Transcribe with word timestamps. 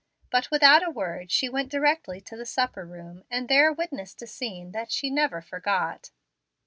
But 0.31 0.49
without 0.49 0.81
a 0.81 0.89
word 0.89 1.29
she 1.31 1.47
went 1.47 1.69
directly 1.69 2.19
to 2.21 2.35
the 2.35 2.43
supper 2.43 2.87
room; 2.87 3.23
and 3.29 3.47
there 3.47 3.71
witnessed 3.71 4.19
a 4.23 4.25
scene 4.25 4.71
that 4.71 4.91
she 4.91 5.11
never 5.11 5.41
forgot. 5.43 6.09